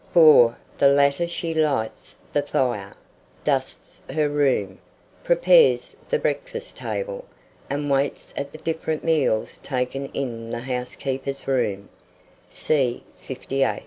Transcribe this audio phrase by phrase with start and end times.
[0.15, 2.95] For the latter she lights the fire,
[3.43, 4.79] dusts her room,
[5.23, 7.25] prepares the breakfast table,
[7.69, 11.89] and waits at the different meals taken in the housekeeper's room
[12.49, 13.79] (see 58).